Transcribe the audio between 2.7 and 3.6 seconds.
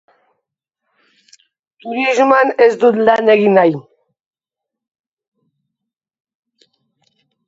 dut lan egin